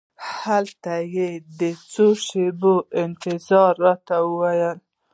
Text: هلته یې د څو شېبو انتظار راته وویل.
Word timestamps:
هلته 0.39 0.93
یې 1.15 1.29
د 1.59 1.61
څو 1.91 2.07
شېبو 2.25 2.75
انتظار 3.03 3.73
راته 3.85 4.15
وویل. 4.27 4.77